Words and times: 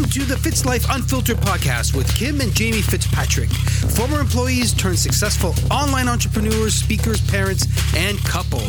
Welcome 0.00 0.22
to 0.22 0.28
the 0.28 0.38
Fitz 0.38 0.64
Life 0.64 0.86
Unfiltered 0.88 1.36
podcast 1.36 1.94
with 1.94 2.08
Kim 2.16 2.40
and 2.40 2.54
Jamie 2.54 2.80
Fitzpatrick, 2.80 3.50
former 3.50 4.18
employees 4.18 4.72
turned 4.72 4.98
successful 4.98 5.54
online 5.70 6.08
entrepreneurs, 6.08 6.74
speakers, 6.74 7.20
parents, 7.30 7.66
and 7.94 8.18
couple. 8.20 8.60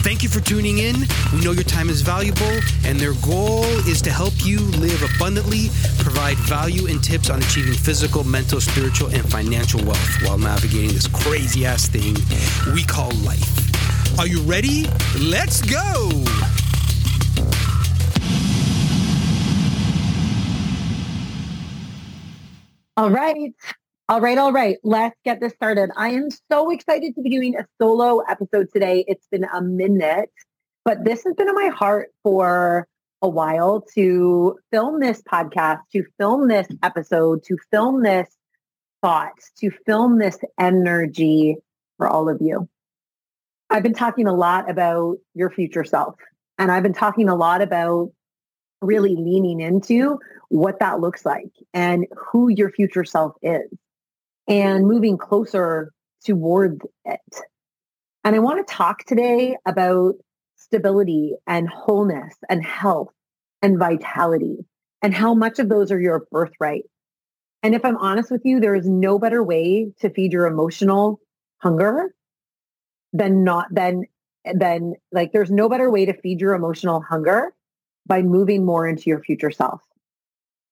Thank 0.00 0.22
you 0.22 0.30
for 0.30 0.40
tuning 0.40 0.78
in. 0.78 0.96
We 1.34 1.44
know 1.44 1.52
your 1.52 1.64
time 1.64 1.90
is 1.90 2.00
valuable, 2.00 2.60
and 2.86 2.98
their 2.98 3.12
goal 3.20 3.64
is 3.86 4.00
to 4.00 4.10
help 4.10 4.32
you 4.38 4.58
live 4.80 5.02
abundantly, 5.16 5.68
provide 5.98 6.38
value 6.38 6.86
and 6.86 7.04
tips 7.04 7.28
on 7.28 7.40
achieving 7.40 7.74
physical, 7.74 8.24
mental, 8.24 8.58
spiritual, 8.58 9.08
and 9.08 9.30
financial 9.30 9.84
wealth 9.84 10.22
while 10.22 10.38
navigating 10.38 10.94
this 10.94 11.08
crazy 11.08 11.66
ass 11.66 11.88
thing 11.88 12.16
we 12.72 12.84
call 12.84 13.10
life. 13.16 14.18
Are 14.18 14.26
you 14.26 14.40
ready? 14.40 14.86
Let's 15.18 15.60
go! 15.60 16.24
All 23.00 23.08
right. 23.08 23.54
All 24.10 24.20
right. 24.20 24.36
All 24.36 24.52
right. 24.52 24.76
Let's 24.84 25.16
get 25.24 25.40
this 25.40 25.54
started. 25.54 25.88
I 25.96 26.10
am 26.10 26.28
so 26.52 26.68
excited 26.68 27.14
to 27.14 27.22
be 27.22 27.30
doing 27.30 27.56
a 27.56 27.64
solo 27.80 28.18
episode 28.18 28.68
today. 28.74 29.06
It's 29.08 29.26
been 29.28 29.44
a 29.44 29.62
minute, 29.62 30.28
but 30.84 31.02
this 31.02 31.24
has 31.24 31.34
been 31.34 31.48
on 31.48 31.54
my 31.54 31.68
heart 31.68 32.10
for 32.22 32.86
a 33.22 33.28
while 33.30 33.86
to 33.94 34.58
film 34.70 35.00
this 35.00 35.22
podcast, 35.22 35.78
to 35.94 36.04
film 36.18 36.48
this 36.48 36.68
episode, 36.82 37.42
to 37.44 37.56
film 37.70 38.02
this 38.02 38.28
thought, 39.00 39.32
to 39.60 39.70
film 39.86 40.18
this 40.18 40.36
energy 40.58 41.56
for 41.96 42.06
all 42.06 42.28
of 42.28 42.42
you. 42.42 42.68
I've 43.70 43.82
been 43.82 43.94
talking 43.94 44.26
a 44.26 44.34
lot 44.34 44.68
about 44.68 45.16
your 45.32 45.48
future 45.48 45.84
self, 45.84 46.16
and 46.58 46.70
I've 46.70 46.82
been 46.82 46.92
talking 46.92 47.30
a 47.30 47.34
lot 47.34 47.62
about 47.62 48.10
really 48.82 49.16
leaning 49.16 49.60
into 49.60 50.18
what 50.50 50.80
that 50.80 51.00
looks 51.00 51.24
like 51.24 51.52
and 51.72 52.06
who 52.16 52.48
your 52.48 52.70
future 52.70 53.04
self 53.04 53.34
is 53.40 53.70
and 54.48 54.86
moving 54.86 55.16
closer 55.16 55.92
towards 56.24 56.84
it. 57.04 57.40
And 58.24 58.36
I 58.36 58.40
want 58.40 58.66
to 58.66 58.74
talk 58.74 59.04
today 59.04 59.56
about 59.64 60.16
stability 60.56 61.34
and 61.46 61.68
wholeness 61.68 62.34
and 62.48 62.64
health 62.64 63.14
and 63.62 63.78
vitality 63.78 64.58
and 65.02 65.14
how 65.14 65.34
much 65.34 65.60
of 65.60 65.68
those 65.68 65.92
are 65.92 66.00
your 66.00 66.26
birthright. 66.30 66.84
And 67.62 67.74
if 67.74 67.84
I'm 67.84 67.96
honest 67.96 68.30
with 68.30 68.42
you, 68.44 68.58
there 68.60 68.74
is 68.74 68.88
no 68.88 69.18
better 69.18 69.42
way 69.42 69.92
to 70.00 70.10
feed 70.10 70.32
your 70.32 70.46
emotional 70.46 71.20
hunger 71.58 72.12
than 73.12 73.44
not 73.44 73.66
than 73.70 74.04
than 74.52 74.94
like 75.12 75.32
there's 75.32 75.50
no 75.50 75.68
better 75.68 75.90
way 75.90 76.06
to 76.06 76.12
feed 76.12 76.40
your 76.40 76.54
emotional 76.54 77.00
hunger 77.00 77.54
by 78.06 78.22
moving 78.22 78.64
more 78.64 78.88
into 78.88 79.04
your 79.10 79.22
future 79.22 79.50
self. 79.50 79.80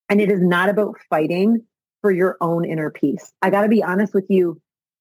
And 0.08 0.20
it 0.20 0.30
is 0.30 0.40
not 0.40 0.68
about 0.68 0.96
fighting 1.10 1.64
for 2.00 2.10
your 2.10 2.36
own 2.40 2.64
inner 2.64 2.90
peace. 2.90 3.32
I 3.42 3.50
got 3.50 3.62
to 3.62 3.68
be 3.68 3.82
honest 3.82 4.14
with 4.14 4.26
you. 4.28 4.60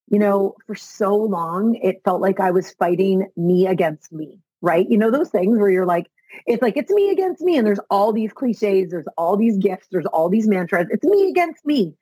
You 0.09 0.19
know, 0.19 0.55
for 0.65 0.75
so 0.75 1.15
long, 1.15 1.75
it 1.75 2.01
felt 2.05 2.21
like 2.21 2.39
I 2.39 2.51
was 2.51 2.71
fighting 2.71 3.27
me 3.35 3.67
against 3.67 4.13
me, 4.13 4.39
right? 4.61 4.87
You 4.89 4.97
know, 4.97 5.11
those 5.11 5.29
things 5.29 5.59
where 5.59 5.69
you're 5.69 5.85
like, 5.85 6.07
it's 6.45 6.61
like, 6.61 6.77
it's 6.77 6.91
me 6.91 7.09
against 7.09 7.41
me. 7.41 7.57
And 7.57 7.67
there's 7.67 7.79
all 7.89 8.13
these 8.13 8.31
cliches, 8.31 8.89
there's 8.89 9.07
all 9.17 9.35
these 9.35 9.57
gifts, 9.57 9.87
there's 9.91 10.05
all 10.05 10.29
these 10.29 10.47
mantras. 10.47 10.87
It's 10.91 11.03
me 11.03 11.29
against 11.29 11.65
me. 11.65 11.93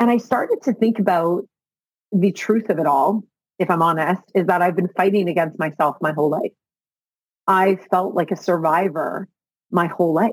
And 0.00 0.10
I 0.10 0.16
started 0.18 0.62
to 0.64 0.72
think 0.72 0.98
about 0.98 1.46
the 2.10 2.32
truth 2.32 2.70
of 2.70 2.80
it 2.80 2.86
all, 2.86 3.22
if 3.58 3.70
I'm 3.70 3.82
honest, 3.82 4.22
is 4.34 4.46
that 4.46 4.60
I've 4.60 4.76
been 4.76 4.90
fighting 4.96 5.28
against 5.28 5.58
myself 5.58 5.96
my 6.00 6.12
whole 6.12 6.30
life. 6.30 6.52
I 7.46 7.76
felt 7.90 8.14
like 8.14 8.30
a 8.32 8.36
survivor 8.36 9.28
my 9.70 9.86
whole 9.86 10.12
life, 10.12 10.32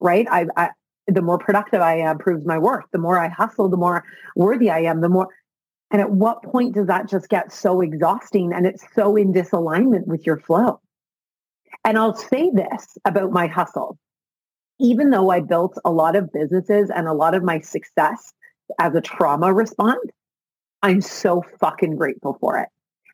right? 0.00 0.26
I, 0.30 0.46
I 0.54 0.70
the 1.06 1.22
more 1.22 1.38
productive 1.38 1.80
I 1.80 1.98
am 1.98 2.18
proves 2.18 2.44
my 2.46 2.58
worth. 2.58 2.84
The 2.92 2.98
more 2.98 3.18
I 3.18 3.28
hustle, 3.28 3.68
the 3.68 3.76
more 3.76 4.04
worthy 4.36 4.70
I 4.70 4.80
am, 4.80 5.00
the 5.00 5.08
more. 5.08 5.28
And 5.90 6.00
at 6.00 6.10
what 6.10 6.42
point 6.42 6.74
does 6.74 6.86
that 6.86 7.08
just 7.08 7.28
get 7.28 7.52
so 7.52 7.80
exhausting 7.80 8.52
and 8.52 8.66
it's 8.66 8.84
so 8.94 9.16
in 9.16 9.32
disalignment 9.32 10.06
with 10.06 10.26
your 10.26 10.38
flow? 10.38 10.80
And 11.84 11.98
I'll 11.98 12.14
say 12.14 12.50
this 12.50 12.96
about 13.04 13.32
my 13.32 13.46
hustle. 13.46 13.98
Even 14.80 15.10
though 15.10 15.30
I 15.30 15.40
built 15.40 15.76
a 15.84 15.90
lot 15.90 16.16
of 16.16 16.32
businesses 16.32 16.90
and 16.90 17.06
a 17.06 17.12
lot 17.12 17.34
of 17.34 17.42
my 17.42 17.60
success 17.60 18.32
as 18.80 18.94
a 18.94 19.00
trauma 19.00 19.52
response, 19.52 20.00
I'm 20.82 21.00
so 21.00 21.44
fucking 21.60 21.96
grateful 21.96 22.36
for 22.40 22.58
it. 22.58 22.68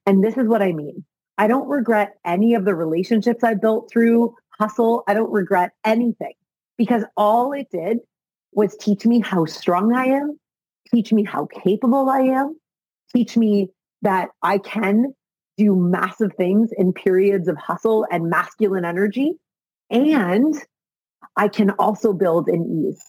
And 0.06 0.22
this 0.22 0.36
is 0.36 0.46
what 0.46 0.62
I 0.62 0.72
mean. 0.72 1.04
I 1.36 1.46
don't 1.46 1.68
regret 1.68 2.14
any 2.24 2.54
of 2.54 2.64
the 2.64 2.74
relationships 2.74 3.44
I 3.44 3.54
built 3.54 3.90
through 3.90 4.34
hustle. 4.58 5.04
I 5.06 5.14
don't 5.14 5.30
regret 5.30 5.72
anything 5.84 6.32
because 6.78 7.04
all 7.16 7.52
it 7.52 7.66
did 7.70 7.98
was 8.52 8.76
teach 8.76 9.04
me 9.04 9.20
how 9.20 9.44
strong 9.44 9.92
I 9.94 10.06
am, 10.06 10.38
teach 10.94 11.12
me 11.12 11.24
how 11.24 11.46
capable 11.46 12.08
I 12.08 12.20
am, 12.20 12.58
teach 13.14 13.36
me 13.36 13.68
that 14.00 14.30
I 14.42 14.58
can 14.58 15.12
do 15.58 15.74
massive 15.76 16.32
things 16.36 16.70
in 16.78 16.92
periods 16.92 17.48
of 17.48 17.58
hustle 17.58 18.06
and 18.10 18.30
masculine 18.30 18.84
energy. 18.84 19.34
And 19.90 20.54
I 21.36 21.48
can 21.48 21.70
also 21.70 22.12
build 22.12 22.48
in 22.48 22.86
ease 22.86 23.02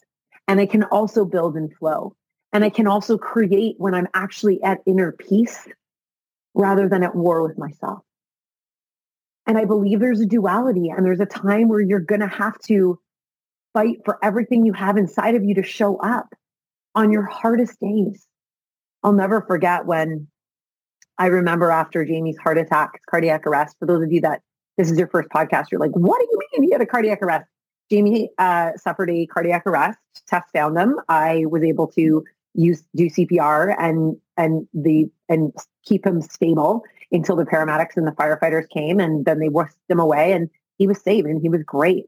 and 0.47 0.59
I 0.59 0.65
can 0.65 0.83
also 0.83 1.25
build 1.25 1.55
in 1.55 1.69
flow. 1.69 2.15
And 2.51 2.63
I 2.63 2.71
can 2.71 2.87
also 2.87 3.17
create 3.19 3.75
when 3.77 3.93
I'm 3.93 4.07
actually 4.15 4.61
at 4.63 4.79
inner 4.87 5.11
peace 5.11 5.67
rather 6.55 6.89
than 6.89 7.03
at 7.03 7.15
war 7.15 7.43
with 7.43 7.59
myself. 7.59 7.99
And 9.45 9.57
I 9.57 9.65
believe 9.65 9.99
there's 9.99 10.21
a 10.21 10.25
duality 10.25 10.89
and 10.89 11.05
there's 11.05 11.19
a 11.19 11.27
time 11.27 11.69
where 11.69 11.79
you're 11.79 11.99
going 11.99 12.21
to 12.21 12.27
have 12.27 12.57
to 12.61 12.99
fight 13.73 13.97
for 14.05 14.17
everything 14.23 14.65
you 14.65 14.73
have 14.73 14.97
inside 14.97 15.35
of 15.35 15.43
you 15.43 15.55
to 15.55 15.63
show 15.63 15.97
up 15.97 16.33
on 16.95 17.11
your 17.11 17.23
hardest 17.23 17.79
days. 17.79 18.25
I'll 19.03 19.13
never 19.13 19.41
forget 19.41 19.85
when 19.85 20.27
I 21.17 21.27
remember 21.27 21.71
after 21.71 22.05
Jamie's 22.05 22.37
heart 22.37 22.57
attack, 22.57 23.01
cardiac 23.09 23.45
arrest. 23.45 23.75
For 23.79 23.85
those 23.85 24.03
of 24.03 24.11
you 24.11 24.21
that 24.21 24.41
this 24.77 24.89
is 24.89 24.97
your 24.97 25.07
first 25.07 25.29
podcast, 25.29 25.65
you're 25.71 25.79
like, 25.79 25.91
what 25.91 26.19
do 26.19 26.27
you 26.31 26.39
mean 26.53 26.63
he 26.63 26.71
had 26.71 26.81
a 26.81 26.85
cardiac 26.85 27.21
arrest? 27.21 27.45
Jamie 27.89 28.29
uh, 28.37 28.71
suffered 28.77 29.09
a 29.09 29.25
cardiac 29.27 29.63
arrest. 29.65 29.97
Test 30.27 30.47
found 30.53 30.77
them. 30.77 30.97
I 31.09 31.45
was 31.49 31.63
able 31.63 31.87
to 31.87 32.23
use 32.53 32.83
do 32.95 33.09
CPR 33.09 33.75
and 33.79 34.17
and 34.37 34.67
the 34.73 35.09
and 35.27 35.53
keep 35.85 36.05
him 36.05 36.21
stable 36.21 36.83
until 37.11 37.35
the 37.35 37.45
paramedics 37.45 37.95
and 37.95 38.07
the 38.07 38.11
firefighters 38.11 38.69
came, 38.69 38.99
and 38.99 39.25
then 39.25 39.39
they 39.39 39.49
whisked 39.49 39.77
him 39.89 39.99
away, 39.99 40.33
and 40.33 40.49
he 40.77 40.87
was 40.87 41.01
saved 41.01 41.27
and 41.27 41.41
he 41.41 41.49
was 41.49 41.63
great. 41.63 42.05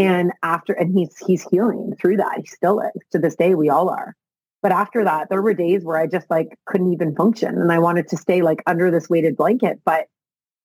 And 0.00 0.32
after, 0.42 0.72
and 0.72 0.96
he's 0.96 1.14
he's 1.18 1.46
healing 1.50 1.94
through 2.00 2.16
that. 2.16 2.38
He 2.38 2.46
still 2.46 2.80
is 2.80 3.02
to 3.12 3.18
this 3.18 3.36
day. 3.36 3.54
We 3.54 3.68
all 3.68 3.90
are. 3.90 4.16
But 4.62 4.72
after 4.72 5.04
that, 5.04 5.28
there 5.28 5.42
were 5.42 5.52
days 5.52 5.84
where 5.84 5.98
I 5.98 6.06
just 6.06 6.30
like 6.30 6.58
couldn't 6.64 6.92
even 6.92 7.14
function, 7.14 7.60
and 7.60 7.70
I 7.70 7.78
wanted 7.80 8.08
to 8.08 8.16
stay 8.16 8.40
like 8.40 8.62
under 8.66 8.90
this 8.90 9.10
weighted 9.10 9.36
blanket, 9.36 9.80
but 9.84 10.06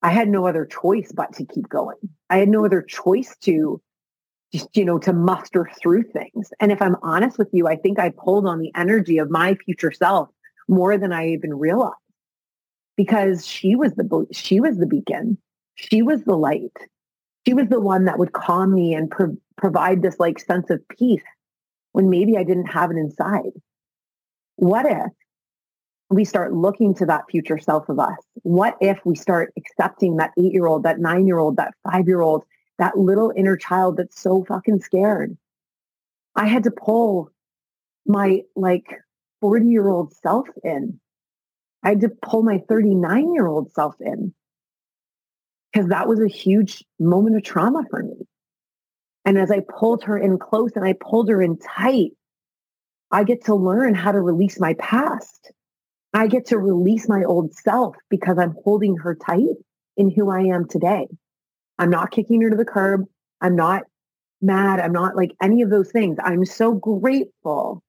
I 0.02 0.12
had 0.12 0.30
no 0.30 0.48
other 0.48 0.66
choice 0.66 1.12
but 1.14 1.34
to 1.34 1.46
keep 1.46 1.68
going. 1.68 1.98
I 2.30 2.38
had 2.38 2.48
no 2.48 2.64
other 2.64 2.82
choice 2.82 3.36
to 3.42 3.82
just, 4.54 4.70
you 4.78 4.86
know, 4.86 5.00
to 5.00 5.12
muster 5.12 5.70
through 5.82 6.04
things. 6.04 6.52
And 6.62 6.72
if 6.72 6.82
I'm 6.82 6.96
honest 7.02 7.38
with 7.38 7.50
you, 7.52 7.68
I 7.68 7.76
think 7.76 8.00
I 8.00 8.12
pulled 8.12 8.46
on 8.46 8.60
the 8.60 8.72
energy 8.74 9.18
of 9.18 9.30
my 9.30 9.56
future 9.56 9.92
self 9.92 10.30
more 10.70 10.98
than 10.98 11.12
I 11.12 11.28
even 11.30 11.54
realized 11.54 11.96
because 12.96 13.46
she 13.46 13.76
was 13.76 13.94
the, 13.96 14.28
she 14.32 14.62
was 14.62 14.78
the 14.78 14.88
beacon. 14.88 15.38
She 15.76 16.02
was 16.02 16.24
the 16.24 16.38
light 16.38 16.72
she 17.46 17.54
was 17.54 17.68
the 17.68 17.80
one 17.80 18.06
that 18.06 18.18
would 18.18 18.34
calm 18.34 18.74
me 18.74 18.94
and 18.94 19.10
pro- 19.10 19.38
provide 19.58 20.02
this 20.02 20.20
like 20.20 20.40
sense 20.40 20.70
of 20.70 20.88
peace 20.90 21.24
when 21.92 22.10
maybe 22.10 22.38
I 22.38 22.44
didn't 22.44 22.68
have 22.68 22.92
it 22.92 22.98
inside. 22.98 23.52
What 24.56 24.86
if 24.86 25.12
we 26.10 26.26
start 26.26 26.54
looking 26.54 26.94
to 26.96 27.06
that 27.06 27.26
future 27.30 27.60
self 27.60 27.90
of 27.90 28.00
us? 28.00 28.18
What 28.44 28.78
if 28.82 29.00
we 29.06 29.16
start 29.16 29.54
accepting 29.58 30.18
that 30.18 30.32
eight 30.38 30.54
year 30.54 30.66
old, 30.66 30.84
that 30.84 31.00
nine 31.00 31.28
year 31.28 31.40
old, 31.40 31.58
that 31.58 31.74
five 31.90 32.08
year 32.08 32.22
old, 32.22 32.44
that 32.80 32.98
little 32.98 33.32
inner 33.36 33.58
child 33.58 33.98
that's 33.98 34.20
so 34.20 34.44
fucking 34.46 34.82
scared? 34.82 35.38
I 36.36 36.48
had 36.48 36.64
to 36.64 36.72
pull 36.72 37.32
my 38.06 38.42
like 38.56 39.02
40 39.42 39.68
year 39.68 39.88
old 39.88 40.14
self 40.14 40.48
in. 40.64 41.00
I 41.84 41.90
had 41.90 42.02
to 42.02 42.10
pull 42.10 42.44
my 42.44 42.64
39 42.68 43.34
year 43.34 43.48
old 43.48 43.72
self 43.72 43.96
in 44.00 44.34
because 45.76 45.90
that 45.90 46.08
was 46.08 46.22
a 46.22 46.28
huge 46.28 46.86
moment 47.02 47.36
of 47.36 47.44
trauma 47.44 47.84
for 47.90 48.02
me. 48.02 48.16
And 49.26 49.38
as 49.38 49.52
I 49.52 49.60
pulled 49.60 50.06
her 50.06 50.18
in 50.18 50.40
close 50.40 50.72
and 50.76 50.86
I 50.86 50.94
pulled 50.94 51.28
her 51.28 51.42
in 51.42 51.58
tight, 51.58 52.12
I 53.12 53.26
get 53.26 53.44
to 53.46 53.56
learn 53.56 53.94
how 53.94 54.14
to 54.14 54.22
release 54.22 54.58
my 54.58 54.76
past. 54.76 55.52
I 56.14 56.28
get 56.28 56.46
to 56.48 56.58
release 56.58 57.10
my 57.10 57.26
old 57.26 57.54
self 57.56 57.98
because 58.10 58.38
I'm 58.40 58.56
holding 58.64 58.96
her 58.98 59.16
tight 59.16 59.58
in 59.98 60.10
who 60.10 60.30
I 60.30 60.44
am 60.44 60.66
today. 60.66 61.08
I'm 61.78 61.90
not 61.90 62.12
kicking 62.12 62.42
her 62.44 62.50
to 62.50 62.56
the 62.56 62.64
curb. 62.64 63.04
I'm 63.42 63.58
not 63.58 63.84
mad. 64.42 64.80
I'm 64.80 64.94
not 64.94 65.18
like 65.18 65.36
any 65.42 65.62
of 65.62 65.70
those 65.70 65.92
things. 65.92 66.18
I'm 66.24 66.46
so 66.46 66.72
grateful 66.74 67.84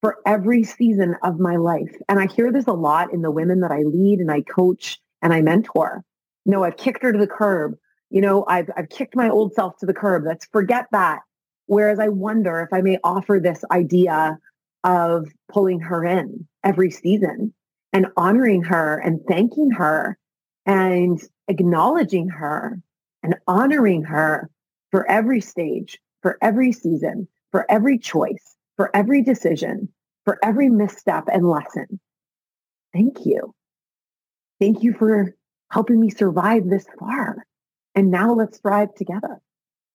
for 0.00 0.16
every 0.26 0.64
season 0.64 1.14
of 1.22 1.38
my 1.38 1.56
life. 1.56 1.94
And 2.08 2.18
I 2.18 2.26
hear 2.26 2.50
this 2.50 2.66
a 2.66 2.72
lot 2.72 3.12
in 3.12 3.22
the 3.22 3.30
women 3.30 3.60
that 3.60 3.70
I 3.70 3.82
lead 3.82 4.18
and 4.18 4.32
I 4.32 4.40
coach 4.40 4.98
and 5.22 5.32
I 5.32 5.42
mentor. 5.42 6.02
No, 6.46 6.64
I've 6.64 6.76
kicked 6.76 7.02
her 7.02 7.12
to 7.12 7.18
the 7.18 7.26
curb. 7.26 7.76
You 8.10 8.20
know, 8.20 8.44
I've, 8.48 8.70
I've 8.76 8.88
kicked 8.88 9.14
my 9.14 9.28
old 9.28 9.54
self 9.54 9.76
to 9.78 9.86
the 9.86 9.94
curb. 9.94 10.24
Let's 10.26 10.46
forget 10.46 10.86
that. 10.92 11.20
Whereas 11.66 12.00
I 12.00 12.08
wonder 12.08 12.60
if 12.60 12.72
I 12.72 12.80
may 12.80 12.98
offer 13.04 13.38
this 13.38 13.64
idea 13.70 14.38
of 14.82 15.28
pulling 15.52 15.80
her 15.80 16.04
in 16.04 16.46
every 16.64 16.90
season 16.90 17.54
and 17.92 18.06
honoring 18.16 18.62
her 18.62 18.98
and 18.98 19.20
thanking 19.28 19.70
her 19.70 20.18
and 20.66 21.20
acknowledging 21.48 22.28
her 22.28 22.80
and 23.22 23.36
honoring 23.46 24.02
her 24.04 24.50
for 24.90 25.08
every 25.08 25.40
stage, 25.40 25.98
for 26.22 26.38
every 26.42 26.72
season, 26.72 27.28
for 27.52 27.70
every 27.70 27.98
choice, 27.98 28.56
for 28.76 28.94
every 28.94 29.22
decision, 29.22 29.88
for 30.24 30.38
every 30.42 30.68
misstep 30.68 31.24
and 31.32 31.48
lesson. 31.48 32.00
Thank 32.92 33.26
you. 33.26 33.54
Thank 34.60 34.82
you 34.82 34.92
for 34.92 35.34
helping 35.70 36.00
me 36.00 36.10
survive 36.10 36.68
this 36.68 36.86
far. 36.98 37.46
And 37.94 38.10
now 38.10 38.34
let's 38.34 38.58
thrive 38.58 38.94
together 38.94 39.40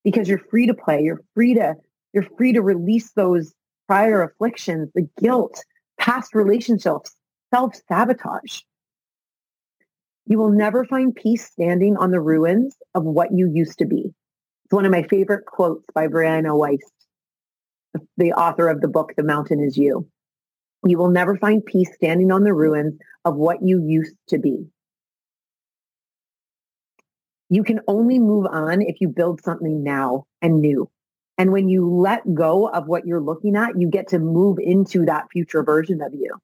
because 0.04 0.28
you're 0.28 0.38
free 0.50 0.66
to 0.66 0.74
play. 0.74 1.02
You're 1.02 1.22
free 1.34 1.54
to, 1.54 1.74
you're 2.12 2.28
free 2.36 2.52
to 2.52 2.62
release 2.62 3.12
those 3.12 3.54
prior 3.86 4.22
afflictions, 4.22 4.90
the 4.94 5.08
guilt, 5.20 5.64
past 5.98 6.34
relationships, 6.34 7.14
self-sabotage. 7.54 8.60
You 10.26 10.38
will 10.38 10.50
never 10.50 10.84
find 10.84 11.14
peace 11.14 11.46
standing 11.46 11.96
on 11.96 12.10
the 12.10 12.20
ruins 12.20 12.76
of 12.94 13.04
what 13.04 13.32
you 13.32 13.48
used 13.48 13.78
to 13.78 13.84
be. 13.84 14.12
It's 14.64 14.72
one 14.72 14.84
of 14.84 14.90
my 14.90 15.04
favorite 15.04 15.46
quotes 15.46 15.84
by 15.94 16.08
Brianna 16.08 16.50
Wiest, 16.50 18.02
the 18.16 18.32
author 18.32 18.68
of 18.68 18.80
the 18.80 18.88
book, 18.88 19.12
The 19.16 19.22
Mountain 19.22 19.60
is 19.60 19.76
You. 19.76 20.08
You 20.84 20.98
will 20.98 21.10
never 21.10 21.36
find 21.36 21.64
peace 21.64 21.94
standing 21.94 22.32
on 22.32 22.42
the 22.42 22.52
ruins 22.52 22.98
of 23.24 23.36
what 23.36 23.62
you 23.62 23.80
used 23.80 24.16
to 24.28 24.38
be. 24.38 24.66
You 27.48 27.62
can 27.62 27.80
only 27.86 28.18
move 28.18 28.46
on 28.46 28.82
if 28.82 29.00
you 29.00 29.08
build 29.08 29.42
something 29.42 29.82
now 29.82 30.24
and 30.42 30.60
new. 30.60 30.90
And 31.38 31.52
when 31.52 31.68
you 31.68 31.88
let 31.88 32.34
go 32.34 32.68
of 32.68 32.86
what 32.86 33.06
you're 33.06 33.20
looking 33.20 33.56
at, 33.56 33.78
you 33.78 33.88
get 33.88 34.08
to 34.08 34.18
move 34.18 34.58
into 34.58 35.04
that 35.04 35.26
future 35.30 35.62
version 35.62 36.00
of 36.00 36.14
you. 36.14 36.34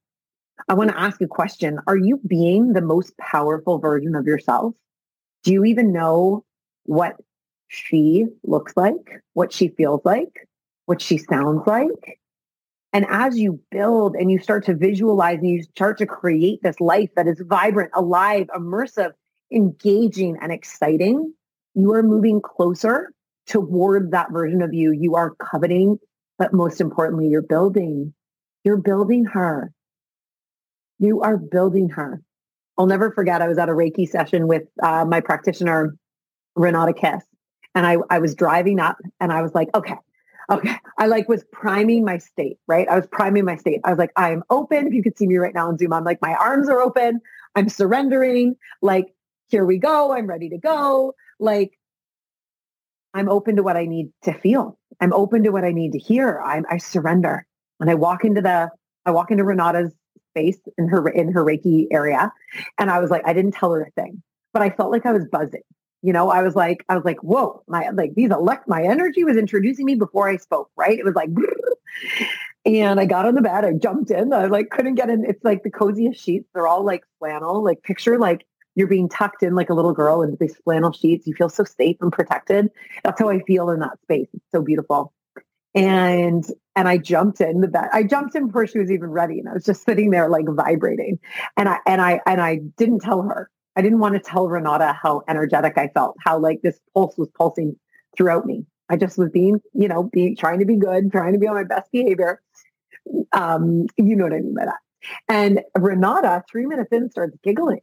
I 0.68 0.74
want 0.74 0.90
to 0.90 1.00
ask 1.00 1.20
a 1.20 1.26
question. 1.26 1.80
Are 1.86 1.96
you 1.96 2.20
being 2.26 2.72
the 2.72 2.82
most 2.82 3.16
powerful 3.18 3.78
version 3.78 4.14
of 4.14 4.26
yourself? 4.26 4.74
Do 5.44 5.52
you 5.52 5.64
even 5.64 5.92
know 5.92 6.44
what 6.84 7.16
she 7.68 8.26
looks 8.44 8.76
like, 8.76 9.22
what 9.32 9.52
she 9.52 9.68
feels 9.68 10.02
like, 10.04 10.46
what 10.86 11.00
she 11.00 11.18
sounds 11.18 11.66
like? 11.66 12.20
And 12.92 13.06
as 13.08 13.38
you 13.38 13.58
build 13.70 14.14
and 14.14 14.30
you 14.30 14.38
start 14.38 14.66
to 14.66 14.74
visualize 14.74 15.38
and 15.38 15.48
you 15.48 15.62
start 15.62 15.96
to 15.98 16.06
create 16.06 16.62
this 16.62 16.78
life 16.78 17.08
that 17.16 17.26
is 17.26 17.42
vibrant, 17.46 17.90
alive, 17.94 18.48
immersive, 18.54 19.12
engaging, 19.52 20.38
and 20.40 20.52
exciting, 20.52 21.34
you 21.74 21.92
are 21.92 22.02
moving 22.02 22.40
closer 22.40 23.12
toward 23.46 24.12
that 24.12 24.30
version 24.30 24.62
of 24.62 24.72
you 24.72 24.92
you 24.92 25.14
are 25.16 25.34
coveting, 25.34 25.98
but 26.38 26.52
most 26.52 26.80
importantly, 26.80 27.28
you're 27.28 27.42
building. 27.42 28.14
You're 28.64 28.76
building 28.76 29.24
her. 29.24 29.72
You 30.98 31.22
are 31.22 31.36
building 31.36 31.88
her. 31.90 32.22
I'll 32.78 32.86
never 32.86 33.10
forget, 33.10 33.42
I 33.42 33.48
was 33.48 33.58
at 33.58 33.68
a 33.68 33.72
Reiki 33.72 34.08
session 34.08 34.46
with 34.46 34.62
uh, 34.82 35.04
my 35.04 35.20
practitioner, 35.20 35.96
Renata 36.54 36.92
Kiss. 36.92 37.24
And 37.74 37.86
I, 37.86 37.96
I 38.10 38.18
was 38.18 38.34
driving 38.34 38.78
up 38.78 38.98
and 39.20 39.32
I 39.32 39.42
was 39.42 39.54
like, 39.54 39.68
okay, 39.74 39.96
okay. 40.50 40.76
I 40.98 41.06
like 41.06 41.28
was 41.28 41.44
priming 41.52 42.04
my 42.04 42.18
state, 42.18 42.58
right? 42.68 42.88
I 42.88 42.96
was 42.96 43.06
priming 43.06 43.44
my 43.44 43.56
state. 43.56 43.80
I 43.84 43.90
was 43.90 43.98
like, 43.98 44.12
I'm 44.16 44.42
open. 44.50 44.86
If 44.86 44.94
you 44.94 45.02
could 45.02 45.18
see 45.18 45.26
me 45.26 45.36
right 45.36 45.54
now 45.54 45.68
on 45.68 45.78
Zoom, 45.78 45.92
I'm 45.92 46.04
like, 46.04 46.20
my 46.22 46.34
arms 46.34 46.68
are 46.68 46.80
open. 46.80 47.20
I'm 47.54 47.68
surrendering. 47.68 48.56
Like, 48.80 49.14
here 49.52 49.66
we 49.66 49.76
go. 49.76 50.12
I'm 50.12 50.26
ready 50.26 50.48
to 50.48 50.58
go. 50.58 51.14
Like, 51.38 51.78
I'm 53.14 53.28
open 53.28 53.56
to 53.56 53.62
what 53.62 53.76
I 53.76 53.84
need 53.84 54.10
to 54.22 54.32
feel. 54.32 54.78
I'm 54.98 55.12
open 55.12 55.44
to 55.44 55.50
what 55.50 55.62
I 55.62 55.72
need 55.72 55.92
to 55.92 55.98
hear. 55.98 56.40
I, 56.40 56.62
I 56.68 56.78
surrender. 56.78 57.46
And 57.78 57.90
I 57.90 57.94
walk 57.94 58.24
into 58.24 58.40
the, 58.40 58.70
I 59.04 59.10
walk 59.10 59.30
into 59.30 59.44
Renata's 59.44 59.92
space 60.30 60.58
in 60.78 60.88
her, 60.88 61.06
in 61.06 61.30
her 61.32 61.44
Reiki 61.44 61.86
area. 61.90 62.32
And 62.78 62.90
I 62.90 62.98
was 62.98 63.10
like, 63.10 63.22
I 63.26 63.34
didn't 63.34 63.52
tell 63.52 63.72
her 63.72 63.82
a 63.82 63.90
thing, 63.90 64.22
but 64.54 64.62
I 64.62 64.70
felt 64.70 64.90
like 64.90 65.04
I 65.04 65.12
was 65.12 65.26
buzzing. 65.30 65.62
You 66.00 66.14
know, 66.14 66.30
I 66.30 66.42
was 66.42 66.56
like, 66.56 66.82
I 66.88 66.96
was 66.96 67.04
like, 67.04 67.22
whoa, 67.22 67.62
my, 67.68 67.90
like 67.90 68.14
these 68.14 68.30
elect, 68.30 68.66
my 68.66 68.82
energy 68.82 69.22
was 69.22 69.36
introducing 69.36 69.84
me 69.84 69.96
before 69.96 70.30
I 70.30 70.38
spoke, 70.38 70.70
right? 70.76 70.98
It 70.98 71.04
was 71.04 71.14
like, 71.14 71.28
and 72.64 72.98
I 72.98 73.04
got 73.04 73.26
on 73.26 73.34
the 73.34 73.42
bed, 73.42 73.66
I 73.66 73.74
jumped 73.74 74.10
in, 74.10 74.32
I 74.32 74.46
like 74.46 74.70
couldn't 74.70 74.94
get 74.94 75.10
in. 75.10 75.26
It's 75.26 75.44
like 75.44 75.62
the 75.62 75.70
coziest 75.70 76.24
sheets. 76.24 76.48
They're 76.54 76.66
all 76.66 76.84
like 76.84 77.04
flannel, 77.18 77.62
like 77.62 77.82
picture 77.82 78.18
like 78.18 78.46
you're 78.74 78.88
being 78.88 79.08
tucked 79.08 79.42
in 79.42 79.54
like 79.54 79.70
a 79.70 79.74
little 79.74 79.92
girl 79.92 80.22
into 80.22 80.36
these 80.38 80.56
flannel 80.64 80.92
sheets. 80.92 81.26
You 81.26 81.34
feel 81.34 81.48
so 81.48 81.64
safe 81.64 81.96
and 82.00 82.12
protected. 82.12 82.70
That's 83.04 83.20
how 83.20 83.28
I 83.28 83.40
feel 83.40 83.70
in 83.70 83.80
that 83.80 84.00
space. 84.02 84.28
It's 84.32 84.44
so 84.52 84.62
beautiful. 84.62 85.12
And 85.74 86.44
and 86.76 86.88
I 86.88 86.98
jumped 86.98 87.40
in 87.40 87.60
the 87.60 87.68
bed. 87.68 87.88
I 87.92 88.02
jumped 88.02 88.34
in 88.34 88.46
before 88.46 88.66
she 88.66 88.78
was 88.78 88.90
even 88.90 89.10
ready, 89.10 89.38
and 89.38 89.48
I 89.48 89.54
was 89.54 89.64
just 89.64 89.84
sitting 89.84 90.10
there 90.10 90.28
like 90.28 90.46
vibrating. 90.48 91.18
And 91.56 91.68
I 91.68 91.78
and 91.86 92.00
I 92.00 92.20
and 92.26 92.40
I 92.40 92.56
didn't 92.76 93.00
tell 93.00 93.22
her. 93.22 93.50
I 93.74 93.80
didn't 93.80 94.00
want 94.00 94.14
to 94.14 94.20
tell 94.20 94.48
Renata 94.48 94.98
how 95.00 95.22
energetic 95.28 95.78
I 95.78 95.88
felt, 95.88 96.16
how 96.20 96.38
like 96.38 96.60
this 96.62 96.78
pulse 96.92 97.16
was 97.16 97.30
pulsing 97.36 97.76
throughout 98.16 98.44
me. 98.44 98.66
I 98.90 98.96
just 98.96 99.16
was 99.16 99.30
being, 99.30 99.60
you 99.72 99.88
know, 99.88 100.10
being 100.12 100.36
trying 100.36 100.58
to 100.58 100.66
be 100.66 100.76
good, 100.76 101.10
trying 101.10 101.32
to 101.32 101.38
be 101.38 101.46
on 101.46 101.54
my 101.54 101.64
best 101.64 101.90
behavior. 101.90 102.42
Um, 103.32 103.86
you 103.96 104.14
know 104.14 104.24
what 104.24 104.34
I 104.34 104.40
mean 104.40 104.54
by 104.54 104.66
that. 104.66 104.80
And 105.28 105.62
Renata, 105.78 106.44
three 106.50 106.66
minutes 106.66 106.92
in, 106.92 107.10
starts 107.10 107.36
giggling. 107.42 107.80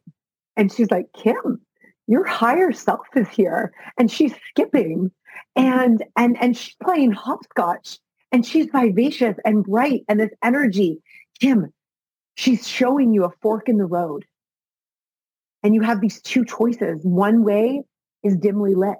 And 0.60 0.70
she's 0.70 0.92
like, 0.92 1.06
Kim, 1.14 1.62
your 2.08 2.26
higher 2.26 2.74
self 2.74 3.08
is 3.16 3.30
here. 3.30 3.72
And 3.98 4.12
she's 4.12 4.34
skipping 4.50 5.10
and 5.56 6.04
and 6.18 6.38
and 6.42 6.58
she's 6.58 6.76
playing 6.84 7.14
hopscotch 7.14 7.98
and 8.34 8.46
she's 8.46 8.68
vivacious 8.70 9.38
and 9.46 9.64
bright 9.64 10.04
and 10.10 10.20
this 10.20 10.32
energy. 10.44 11.02
Kim, 11.40 11.72
she's 12.36 12.68
showing 12.68 13.14
you 13.14 13.24
a 13.24 13.32
fork 13.42 13.70
in 13.70 13.78
the 13.78 13.86
road. 13.86 14.26
And 15.64 15.74
you 15.74 15.82
have 15.82 16.02
these 16.02 16.22
two 16.22 16.44
choices. 16.44 17.00
One 17.04 17.46
way 17.46 17.84
is 18.22 18.36
dimly 18.36 18.76
lit. 18.76 18.98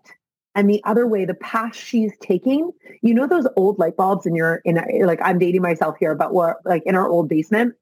And 0.56 0.70
the 0.70 0.82
other 0.86 1.08
way, 1.08 1.26
the 1.26 1.34
path 1.36 1.76
she's 1.76 2.14
taking, 2.22 2.72
you 3.02 3.14
know 3.14 3.28
those 3.28 3.48
old 3.58 3.80
light 3.80 3.98
bulbs 3.98 4.26
in 4.26 4.34
your 4.34 4.62
in 4.64 4.80
like 5.06 5.20
I'm 5.22 5.40
dating 5.40 5.62
myself 5.62 5.98
here, 6.00 6.16
but 6.16 6.34
what 6.34 6.58
like 6.64 6.84
in 6.86 6.96
our 6.96 7.10
old 7.10 7.28
basement, 7.28 7.76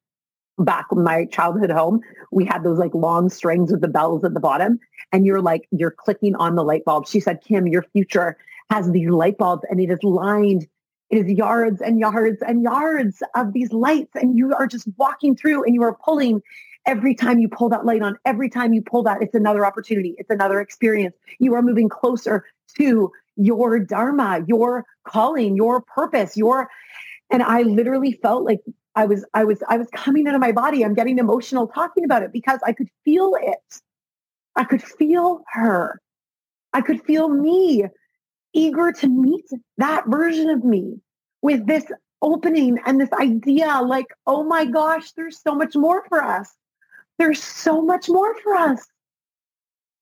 back 0.60 0.86
my 0.92 1.26
childhood 1.26 1.70
home, 1.70 2.02
we 2.32 2.46
had 2.46 2.64
those 2.64 2.78
like 2.78 2.94
long 2.94 3.30
strings 3.30 3.72
with 3.72 3.82
the 3.82 3.88
bells 3.88 4.24
at 4.24 4.34
the 4.34 4.40
bottom. 4.40 4.80
And 5.12 5.26
you're 5.26 5.42
like, 5.42 5.68
you're 5.72 5.92
clicking 5.92 6.36
on 6.36 6.56
the 6.56 6.64
light 6.64 6.86
bulb. 6.86 7.08
She 7.08 7.20
said, 7.20 7.42
Kim, 7.42 7.68
your 7.68 7.84
future 7.94 8.38
has 8.70 8.92
these 8.92 9.10
light 9.10 9.38
bulbs 9.38 9.64
and 9.70 9.80
it 9.80 9.90
is 9.90 10.04
lined. 10.04 10.68
It 11.10 11.26
is 11.26 11.32
yards 11.32 11.82
and 11.82 12.00
yards 12.00 12.42
and 12.42 12.64
yards 12.64 13.24
of 13.36 13.54
these 13.54 13.72
lights. 13.72 14.12
And 14.16 14.38
you 14.38 14.54
are 14.54 14.68
just 14.68 14.88
walking 14.98 15.36
through 15.36 15.64
and 15.64 15.74
you 15.74 15.84
are 15.84 15.96
pulling 16.04 16.42
every 16.86 17.14
time 17.14 17.40
you 17.40 17.50
pull 17.50 17.70
that 17.70 17.86
light 17.86 18.02
on, 18.02 18.18
every 18.26 18.50
time 18.50 18.74
you 18.74 18.82
pull 18.82 19.04
that, 19.04 19.22
it's 19.22 19.36
another 19.36 19.66
opportunity. 19.66 20.16
It's 20.18 20.30
another 20.30 20.62
experience. 20.62 21.16
You 21.38 21.54
are 21.54 21.62
moving 21.62 21.90
closer 21.90 22.46
to 22.78 23.12
your 23.36 23.78
dharma, 23.80 24.44
your 24.48 24.86
calling, 25.04 25.56
your 25.56 25.82
purpose, 25.82 26.36
your, 26.36 26.70
and 27.30 27.44
I 27.44 27.62
literally 27.64 28.14
felt 28.14 28.44
like 28.44 28.62
I 28.98 29.06
was, 29.06 29.24
I 29.36 29.44
was, 29.44 29.62
I 29.70 29.78
was 29.78 29.88
coming 29.94 30.26
into 30.26 30.40
my 30.40 30.52
body. 30.52 30.84
I'm 30.84 30.96
getting 30.96 31.20
emotional 31.20 31.68
talking 31.68 32.04
about 32.04 32.24
it 32.24 32.34
because 32.34 32.60
I 32.66 32.74
could 32.74 32.90
feel 33.06 33.34
it. 33.40 33.82
I 34.56 34.64
could 34.64 34.82
feel 34.82 35.44
her. 35.54 36.02
I 36.74 36.82
could 36.82 37.04
feel 37.06 37.30
me 37.30 37.86
eager 38.54 38.92
to 38.92 39.08
meet 39.08 39.46
that 39.78 40.06
version 40.08 40.50
of 40.50 40.64
me 40.64 41.00
with 41.44 41.68
this 41.68 41.86
opening 42.24 42.80
and 42.88 43.00
this 43.00 43.14
idea 43.14 43.82
like, 43.84 44.08
oh 44.26 44.44
my 44.44 44.66
gosh, 44.66 45.12
there's 45.12 45.40
so 45.40 45.54
much 45.54 45.76
more 45.76 46.04
for 46.10 46.24
us. 46.24 46.52
There's 47.20 47.42
so 47.42 47.84
much 47.84 48.10
more 48.10 48.34
for 48.42 48.56
us. 48.56 48.84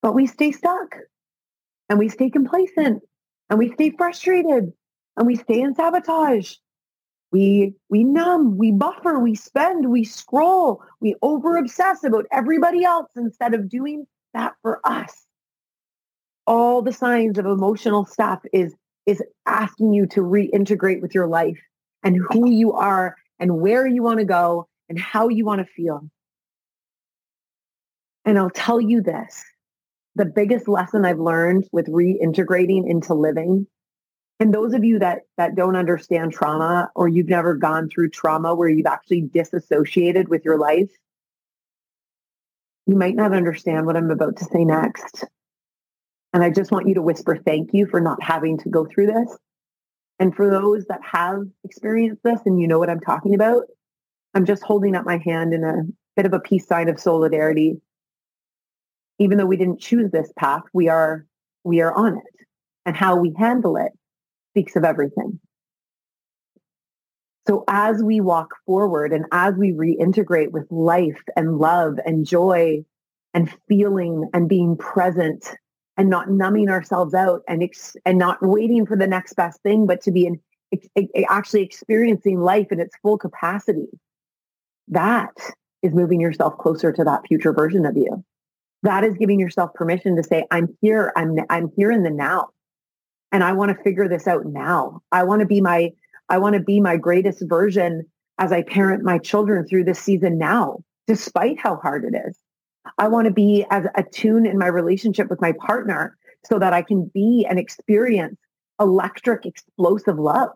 But 0.01 0.15
we 0.15 0.25
stay 0.25 0.53
stuck 0.53 0.95
and 1.89 1.99
we 1.99 2.07
stay 2.07 2.29
complacent 2.29 3.03
and 3.49 3.59
we 3.59 3.73
stay 3.73 3.89
frustrated 3.89 4.71
and 5.17 5.27
we 5.27 5.35
stay 5.35 5.59
in 5.59 5.75
sabotage 5.75 6.55
we 7.35 7.75
we 7.89 8.05
numb, 8.05 8.57
we 8.57 8.71
buffer, 8.71 9.19
we 9.19 9.35
spend, 9.35 9.89
we 9.89 10.05
scroll, 10.05 10.81
we 11.01 11.15
over 11.21 11.57
obsess 11.57 12.01
about 12.05 12.25
everybody 12.31 12.85
else 12.85 13.11
instead 13.17 13.53
of 13.53 13.67
doing 13.67 14.07
that 14.33 14.53
for 14.61 14.79
us. 14.85 15.25
All 16.47 16.81
the 16.81 16.93
signs 16.93 17.37
of 17.37 17.45
emotional 17.45 18.05
stuff 18.05 18.39
is 18.53 18.73
is 19.05 19.21
asking 19.45 19.91
you 19.91 20.07
to 20.07 20.21
reintegrate 20.21 21.01
with 21.01 21.13
your 21.13 21.27
life 21.27 21.59
and 22.03 22.15
who 22.31 22.49
you 22.49 22.71
are 22.71 23.17
and 23.37 23.59
where 23.59 23.85
you 23.85 24.01
want 24.01 24.19
to 24.19 24.25
go 24.25 24.69
and 24.87 24.97
how 24.97 25.27
you 25.27 25.43
want 25.43 25.59
to 25.59 25.73
feel. 25.73 26.09
And 28.23 28.39
I'll 28.39 28.49
tell 28.49 28.79
you 28.79 29.01
this, 29.01 29.43
the 30.15 30.25
biggest 30.25 30.69
lesson 30.69 31.03
I've 31.03 31.19
learned 31.19 31.67
with 31.73 31.87
reintegrating 31.87 32.89
into 32.89 33.13
living 33.13 33.67
and 34.39 34.53
those 34.53 34.73
of 34.73 34.83
you 34.83 34.99
that 34.99 35.21
that 35.37 35.55
don't 35.55 35.75
understand 35.75 36.33
trauma 36.33 36.89
or 36.95 37.07
you've 37.07 37.29
never 37.29 37.55
gone 37.55 37.89
through 37.89 38.09
trauma 38.09 38.53
where 38.53 38.67
you've 38.67 38.85
actually 38.85 39.21
disassociated 39.21 40.27
with 40.27 40.43
your 40.43 40.57
life, 40.57 40.91
you 42.85 42.95
might 42.95 43.15
not 43.15 43.33
understand 43.33 43.85
what 43.85 43.95
I'm 43.95 44.11
about 44.11 44.37
to 44.37 44.45
say 44.45 44.65
next. 44.65 45.23
And 46.33 46.43
I 46.43 46.49
just 46.49 46.71
want 46.71 46.87
you 46.87 46.95
to 46.95 47.01
whisper 47.01 47.37
thank 47.37 47.73
you 47.73 47.87
for 47.87 48.01
not 48.01 48.21
having 48.21 48.57
to 48.59 48.69
go 48.69 48.85
through 48.85 49.07
this. 49.07 49.37
And 50.19 50.35
for 50.35 50.49
those 50.49 50.85
that 50.87 50.99
have 51.01 51.43
experienced 51.63 52.23
this 52.23 52.41
and 52.45 52.59
you 52.59 52.67
know 52.67 52.79
what 52.79 52.89
I'm 52.89 52.99
talking 52.99 53.35
about, 53.35 53.63
I'm 54.33 54.45
just 54.45 54.63
holding 54.63 54.95
up 54.95 55.05
my 55.05 55.17
hand 55.17 55.53
in 55.53 55.63
a 55.63 55.83
bit 56.17 56.25
of 56.25 56.33
a 56.33 56.41
peace 56.41 56.67
sign 56.67 56.89
of 56.89 56.99
solidarity. 56.99 57.79
Even 59.17 59.37
though 59.37 59.45
we 59.45 59.55
didn't 59.55 59.79
choose 59.79 60.11
this 60.11 60.31
path, 60.37 60.63
we 60.73 60.89
are 60.89 61.25
we 61.63 61.79
are 61.79 61.93
on 61.93 62.17
it. 62.17 62.47
And 62.85 62.97
how 62.97 63.15
we 63.15 63.33
handle 63.37 63.77
it 63.77 63.93
speaks 64.55 64.77
of 64.77 64.85
everything. 64.85 65.37
So 67.45 67.65
as 67.67 68.01
we 68.01 68.21
walk 68.21 68.51
forward 68.65 69.11
and 69.11 69.25
as 69.33 69.53
we 69.55 69.73
reintegrate 69.73 70.51
with 70.51 70.65
life 70.71 71.21
and 71.35 71.57
love 71.59 71.99
and 72.05 72.25
joy 72.25 72.85
and 73.33 73.53
feeling 73.67 74.29
and 74.33 74.47
being 74.47 74.77
present 74.77 75.45
and 75.97 76.09
not 76.09 76.29
numbing 76.29 76.69
ourselves 76.69 77.13
out 77.13 77.41
and 77.49 77.61
ex- 77.61 77.97
and 78.05 78.17
not 78.17 78.37
waiting 78.41 78.85
for 78.85 78.95
the 78.95 79.07
next 79.07 79.33
best 79.33 79.61
thing, 79.61 79.85
but 79.85 80.01
to 80.03 80.11
be 80.11 80.25
in, 80.25 80.39
ex- 80.71 80.87
actually 81.29 81.61
experiencing 81.61 82.39
life 82.39 82.71
in 82.71 82.79
its 82.79 82.95
full 83.01 83.17
capacity. 83.17 83.87
That 84.87 85.35
is 85.83 85.93
moving 85.93 86.21
yourself 86.21 86.57
closer 86.57 86.93
to 86.93 87.03
that 87.03 87.27
future 87.27 87.51
version 87.51 87.85
of 87.85 87.97
you. 87.97 88.23
That 88.83 89.03
is 89.03 89.15
giving 89.17 89.39
yourself 89.39 89.73
permission 89.73 90.15
to 90.15 90.23
say, 90.23 90.45
I'm 90.49 90.75
here. 90.81 91.11
I'm, 91.17 91.37
I'm 91.49 91.71
here 91.75 91.91
in 91.91 92.03
the 92.03 92.09
now. 92.09 92.49
And 93.31 93.43
I 93.43 93.53
want 93.53 93.75
to 93.75 93.83
figure 93.83 94.07
this 94.07 94.27
out 94.27 94.45
now. 94.45 95.01
I 95.11 95.23
want 95.23 95.41
to 95.41 95.45
be 95.45 95.61
my, 95.61 95.91
I 96.29 96.37
want 96.37 96.53
to 96.55 96.61
be 96.61 96.79
my 96.79 96.97
greatest 96.97 97.43
version 97.47 98.05
as 98.37 98.51
I 98.51 98.63
parent 98.63 99.03
my 99.03 99.17
children 99.17 99.67
through 99.67 99.85
this 99.85 99.99
season 99.99 100.37
now, 100.37 100.79
despite 101.07 101.59
how 101.59 101.77
hard 101.77 102.05
it 102.05 102.17
is. 102.27 102.37
I 102.97 103.07
want 103.07 103.25
to 103.25 103.33
be 103.33 103.65
as 103.71 103.85
attuned 103.95 104.47
in 104.47 104.57
my 104.57 104.67
relationship 104.67 105.29
with 105.29 105.41
my 105.41 105.53
partner 105.53 106.17
so 106.45 106.59
that 106.59 106.73
I 106.73 106.81
can 106.81 107.09
be 107.13 107.45
and 107.49 107.57
experience 107.57 108.37
electric, 108.79 109.45
explosive 109.45 110.19
love. 110.19 110.49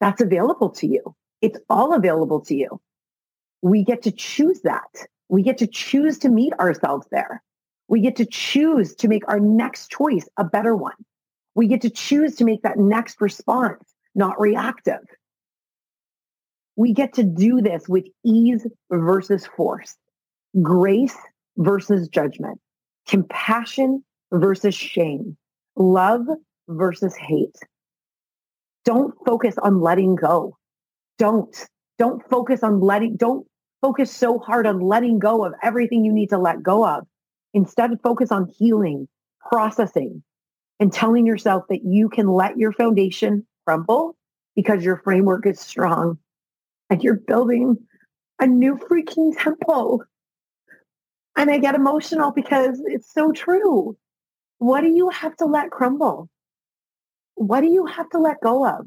That's 0.00 0.20
available 0.20 0.70
to 0.70 0.86
you. 0.86 1.14
It's 1.42 1.58
all 1.68 1.92
available 1.92 2.40
to 2.42 2.54
you. 2.54 2.80
We 3.62 3.82
get 3.84 4.02
to 4.02 4.10
choose 4.10 4.60
that. 4.62 5.06
We 5.28 5.42
get 5.42 5.58
to 5.58 5.66
choose 5.66 6.18
to 6.20 6.28
meet 6.28 6.52
ourselves 6.54 7.06
there. 7.10 7.42
We 7.88 8.00
get 8.00 8.16
to 8.16 8.26
choose 8.26 8.94
to 8.96 9.08
make 9.08 9.28
our 9.28 9.40
next 9.40 9.90
choice 9.90 10.28
a 10.36 10.44
better 10.44 10.74
one. 10.76 10.94
We 11.56 11.66
get 11.66 11.80
to 11.80 11.90
choose 11.90 12.36
to 12.36 12.44
make 12.44 12.62
that 12.62 12.78
next 12.78 13.20
response 13.20 13.82
not 14.14 14.40
reactive. 14.40 15.00
We 16.76 16.92
get 16.92 17.14
to 17.14 17.22
do 17.22 17.60
this 17.60 17.88
with 17.88 18.04
ease 18.24 18.66
versus 18.90 19.46
force 19.56 19.96
grace 20.62 21.16
versus 21.56 22.08
judgment, 22.08 22.60
compassion 23.08 24.04
versus 24.32 24.74
shame, 24.74 25.36
love 25.74 26.26
versus 26.68 27.14
hate. 27.16 27.56
Don't 28.84 29.14
focus 29.26 29.56
on 29.62 29.80
letting 29.80 30.14
go. 30.14 30.56
Don't. 31.18 31.66
Don't 31.98 32.22
focus 32.28 32.62
on 32.62 32.80
letting, 32.80 33.16
don't 33.16 33.46
focus 33.80 34.14
so 34.14 34.38
hard 34.38 34.66
on 34.66 34.80
letting 34.80 35.18
go 35.18 35.46
of 35.46 35.54
everything 35.62 36.04
you 36.04 36.12
need 36.12 36.28
to 36.28 36.38
let 36.38 36.62
go 36.62 36.86
of. 36.86 37.06
Instead, 37.54 37.90
focus 38.02 38.30
on 38.30 38.52
healing, 38.58 39.08
processing, 39.48 40.22
and 40.80 40.92
telling 40.92 41.26
yourself 41.26 41.64
that 41.68 41.84
you 41.84 42.08
can 42.08 42.28
let 42.28 42.58
your 42.58 42.72
foundation 42.72 43.46
crumble 43.66 44.16
because 44.54 44.84
your 44.84 44.98
framework 44.98 45.46
is 45.46 45.60
strong 45.60 46.18
and 46.90 47.02
you're 47.02 47.14
building 47.14 47.76
a 48.40 48.46
new 48.46 48.76
freaking 48.76 49.32
temple 49.38 50.02
and 51.36 51.50
I 51.50 51.58
get 51.58 51.74
emotional 51.74 52.32
because 52.32 52.80
it's 52.86 53.12
so 53.12 53.30
true. 53.30 53.96
What 54.58 54.80
do 54.80 54.88
you 54.88 55.10
have 55.10 55.36
to 55.36 55.44
let 55.44 55.70
crumble? 55.70 56.30
What 57.34 57.60
do 57.60 57.66
you 57.66 57.84
have 57.84 58.08
to 58.10 58.18
let 58.18 58.40
go 58.40 58.66
of? 58.66 58.86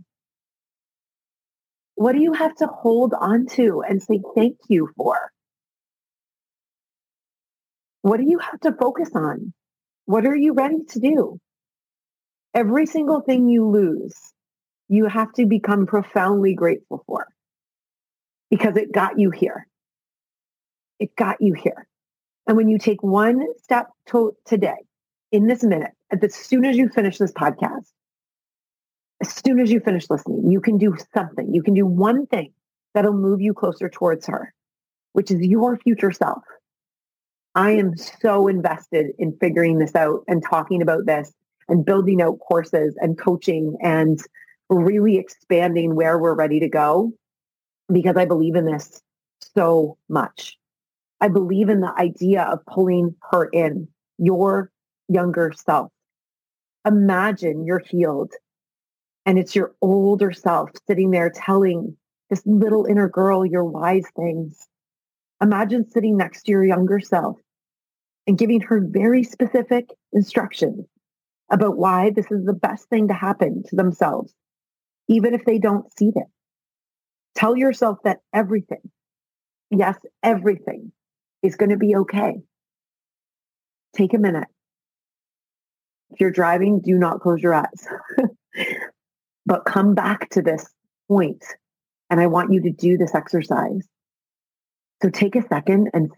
What 1.93 2.13
do 2.13 2.21
you 2.21 2.33
have 2.33 2.55
to 2.55 2.67
hold 2.67 3.13
on 3.13 3.45
to 3.51 3.83
and 3.87 4.01
say 4.01 4.21
thank 4.35 4.57
you 4.67 4.89
for? 4.97 5.31
What 8.01 8.17
do 8.17 8.23
you 8.23 8.39
have 8.39 8.59
to 8.61 8.71
focus 8.71 9.09
on? 9.13 9.53
What 10.05 10.25
are 10.25 10.35
you 10.35 10.53
ready 10.53 10.83
to 10.89 10.99
do? 10.99 11.39
Every 12.53 12.85
single 12.85 13.21
thing 13.21 13.49
you 13.49 13.67
lose, 13.67 14.15
you 14.87 15.05
have 15.05 15.31
to 15.33 15.45
become 15.45 15.85
profoundly 15.85 16.55
grateful 16.55 17.03
for 17.05 17.27
because 18.49 18.75
it 18.75 18.91
got 18.91 19.19
you 19.19 19.29
here. 19.29 19.67
It 20.99 21.15
got 21.15 21.41
you 21.41 21.53
here. 21.53 21.87
And 22.47 22.57
when 22.57 22.67
you 22.67 22.79
take 22.79 23.03
one 23.03 23.45
step 23.61 23.87
to 24.07 24.35
today, 24.45 24.77
in 25.31 25.47
this 25.47 25.63
minute, 25.63 25.91
as 26.11 26.33
soon 26.33 26.65
as 26.65 26.75
you 26.75 26.89
finish 26.89 27.19
this 27.19 27.31
podcast, 27.31 27.91
as 29.21 29.33
soon 29.45 29.59
as 29.59 29.71
you 29.71 29.79
finish 29.79 30.09
listening, 30.09 30.49
you 30.49 30.59
can 30.59 30.77
do 30.77 30.95
something. 31.13 31.53
You 31.53 31.61
can 31.61 31.75
do 31.75 31.85
one 31.85 32.25
thing 32.25 32.51
that'll 32.93 33.13
move 33.13 33.41
you 33.41 33.53
closer 33.53 33.89
towards 33.89 34.25
her, 34.27 34.53
which 35.13 35.29
is 35.29 35.41
your 35.41 35.77
future 35.77 36.11
self. 36.11 36.41
I 37.53 37.71
am 37.71 37.95
so 37.97 38.47
invested 38.47 39.11
in 39.19 39.37
figuring 39.39 39.77
this 39.77 39.95
out 39.95 40.23
and 40.27 40.43
talking 40.43 40.81
about 40.81 41.05
this 41.05 41.31
and 41.69 41.85
building 41.85 42.21
out 42.21 42.39
courses 42.39 42.95
and 42.99 43.17
coaching 43.17 43.77
and 43.81 44.19
really 44.69 45.17
expanding 45.17 45.95
where 45.95 46.17
we're 46.17 46.35
ready 46.35 46.59
to 46.59 46.67
go 46.67 47.11
because 47.91 48.17
I 48.17 48.25
believe 48.25 48.55
in 48.55 48.65
this 48.65 49.01
so 49.55 49.97
much. 50.09 50.57
I 51.21 51.27
believe 51.27 51.69
in 51.69 51.81
the 51.81 51.93
idea 51.97 52.43
of 52.43 52.65
pulling 52.65 53.15
her 53.31 53.45
in, 53.45 53.87
your 54.17 54.71
younger 55.07 55.53
self. 55.55 55.91
Imagine 56.85 57.65
you're 57.65 57.83
healed 57.85 58.31
and 59.25 59.37
it's 59.37 59.55
your 59.55 59.73
older 59.81 60.31
self 60.31 60.69
sitting 60.87 61.11
there 61.11 61.29
telling 61.29 61.97
this 62.29 62.41
little 62.45 62.85
inner 62.85 63.09
girl 63.09 63.45
your 63.45 63.65
wise 63.65 64.05
things. 64.15 64.67
Imagine 65.41 65.89
sitting 65.89 66.15
next 66.15 66.43
to 66.43 66.51
your 66.51 66.63
younger 66.63 66.99
self 66.99 67.37
and 68.27 68.37
giving 68.37 68.61
her 68.61 68.81
very 68.81 69.23
specific 69.23 69.89
instructions 70.13 70.85
about 71.51 71.77
why 71.77 72.11
this 72.11 72.27
is 72.31 72.45
the 72.45 72.53
best 72.53 72.87
thing 72.89 73.07
to 73.07 73.13
happen 73.13 73.63
to 73.67 73.75
themselves, 73.75 74.33
even 75.07 75.33
if 75.33 75.45
they 75.45 75.57
don't 75.57 75.85
see 75.97 76.11
it. 76.15 76.27
Tell 77.35 77.55
yourself 77.55 77.99
that 78.03 78.19
everything, 78.33 78.91
yes, 79.71 79.97
everything 80.23 80.91
is 81.41 81.55
going 81.55 81.69
to 81.69 81.77
be 81.77 81.95
okay. 81.95 82.41
Take 83.95 84.13
a 84.13 84.19
minute. 84.19 84.47
If 86.11 86.19
you're 86.19 86.31
driving, 86.31 86.81
do 86.81 86.97
not 86.97 87.21
close 87.21 87.41
your 87.41 87.53
eyes. 87.53 87.87
but 89.45 89.65
come 89.65 89.95
back 89.95 90.29
to 90.31 90.41
this 90.41 90.67
point, 91.07 91.43
and 92.09 92.19
I 92.19 92.27
want 92.27 92.51
you 92.51 92.61
to 92.63 92.71
do 92.71 92.97
this 92.97 93.15
exercise. 93.15 93.87
So 95.01 95.09
take 95.09 95.35
a 95.35 95.47
second 95.47 95.89
and 95.93 96.11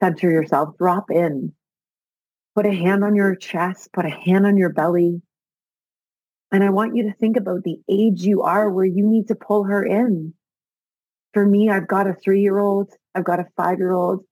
center 0.00 0.30
yourself, 0.30 0.76
drop 0.78 1.10
in, 1.10 1.52
put 2.58 2.66
a 2.66 2.74
hand 2.74 3.04
on 3.04 3.14
your 3.14 3.36
chest, 3.36 3.92
put 3.92 4.04
a 4.04 4.10
hand 4.10 4.44
on 4.44 4.56
your 4.56 4.70
belly. 4.70 5.22
And 6.50 6.64
I 6.64 6.70
want 6.70 6.96
you 6.96 7.04
to 7.04 7.12
think 7.12 7.36
about 7.36 7.62
the 7.62 7.78
age 7.88 8.22
you 8.22 8.42
are 8.42 8.68
where 8.68 8.84
you 8.84 9.06
need 9.06 9.28
to 9.28 9.36
pull 9.36 9.62
her 9.62 9.84
in. 9.84 10.34
For 11.34 11.46
me, 11.46 11.70
I've 11.70 11.86
got 11.86 12.08
a 12.08 12.14
three 12.14 12.40
year 12.40 12.58
old, 12.58 12.92
I've 13.14 13.22
got 13.22 13.38
a 13.38 13.46
five 13.56 13.78
year 13.78 13.92
old, 13.92 14.24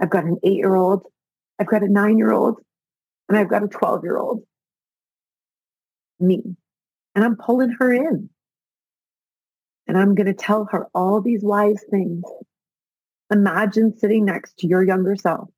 I've 0.00 0.10
got 0.10 0.22
an 0.22 0.38
eight 0.44 0.58
year 0.58 0.76
old, 0.76 1.06
I've 1.58 1.66
got 1.66 1.82
a 1.82 1.88
nine 1.88 2.18
year 2.18 2.30
old, 2.30 2.60
and 3.28 3.36
I've 3.36 3.50
got 3.50 3.64
a 3.64 3.68
12 3.68 4.04
year 4.04 4.16
old. 4.16 4.44
Me. 6.20 6.40
And 7.16 7.24
I'm 7.24 7.34
pulling 7.34 7.74
her 7.80 7.92
in. 7.92 8.30
And 9.88 9.98
I'm 9.98 10.14
going 10.14 10.28
to 10.28 10.34
tell 10.34 10.68
her 10.70 10.86
all 10.94 11.20
these 11.20 11.42
wise 11.42 11.84
things. 11.90 12.22
Imagine 13.32 13.98
sitting 13.98 14.24
next 14.24 14.58
to 14.58 14.68
your 14.68 14.84
younger 14.84 15.16
self 15.16 15.48